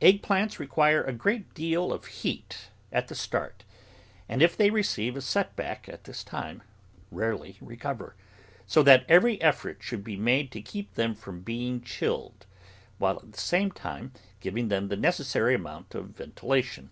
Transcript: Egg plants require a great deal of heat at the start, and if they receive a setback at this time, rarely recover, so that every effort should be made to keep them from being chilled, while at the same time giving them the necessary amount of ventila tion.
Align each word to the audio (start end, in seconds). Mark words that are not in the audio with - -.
Egg 0.00 0.22
plants 0.22 0.58
require 0.58 1.04
a 1.04 1.12
great 1.12 1.52
deal 1.52 1.92
of 1.92 2.06
heat 2.06 2.70
at 2.90 3.08
the 3.08 3.14
start, 3.14 3.62
and 4.26 4.40
if 4.40 4.56
they 4.56 4.70
receive 4.70 5.18
a 5.18 5.20
setback 5.20 5.86
at 5.86 6.04
this 6.04 6.24
time, 6.24 6.62
rarely 7.10 7.58
recover, 7.60 8.14
so 8.66 8.82
that 8.82 9.04
every 9.06 9.38
effort 9.42 9.82
should 9.82 10.02
be 10.02 10.16
made 10.16 10.50
to 10.50 10.62
keep 10.62 10.94
them 10.94 11.14
from 11.14 11.42
being 11.42 11.82
chilled, 11.82 12.46
while 12.96 13.16
at 13.18 13.32
the 13.32 13.38
same 13.38 13.70
time 13.70 14.14
giving 14.40 14.68
them 14.68 14.88
the 14.88 14.96
necessary 14.96 15.54
amount 15.54 15.94
of 15.94 16.06
ventila 16.16 16.64
tion. 16.64 16.88